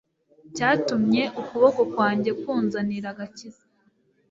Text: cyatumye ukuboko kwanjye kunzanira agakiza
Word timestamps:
cyatumye 0.55 1.23
ukuboko 1.39 1.81
kwanjye 1.93 2.31
kunzanira 2.41 3.07
agakiza 3.13 3.63